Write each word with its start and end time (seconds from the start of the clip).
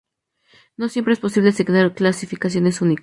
No 0.77 0.89
siempre 0.89 1.13
es 1.13 1.19
posible 1.19 1.49
asignar 1.51 1.93
clasificaciones 1.93 2.81
única. 2.81 2.99